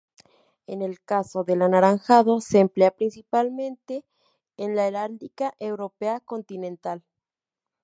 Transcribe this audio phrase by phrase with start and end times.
[0.65, 4.03] En el caso del anaranjado, se emplea principalmente
[4.57, 7.03] en la heráldica europea continental.